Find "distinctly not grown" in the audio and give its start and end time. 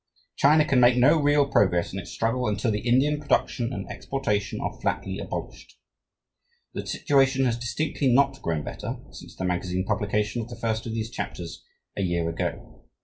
7.59-8.63